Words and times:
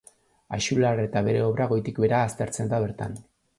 Axular 0.57 1.01
eta 1.03 1.23
bere 1.27 1.45
obra 1.49 1.69
goitik 1.75 2.01
behera 2.07 2.25
aztertzen 2.31 2.75
da 2.75 2.83
bertan. 2.89 3.17